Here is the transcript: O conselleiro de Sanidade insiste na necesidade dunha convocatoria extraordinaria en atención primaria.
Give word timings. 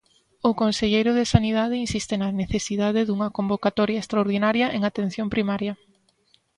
O 0.49 0.51
conselleiro 0.61 1.11
de 1.15 1.29
Sanidade 1.33 1.81
insiste 1.85 2.13
na 2.17 2.29
necesidade 2.41 3.01
dunha 3.07 3.33
convocatoria 3.37 4.01
extraordinaria 4.03 4.67
en 4.75 4.81
atención 4.83 5.27
primaria. 5.35 5.73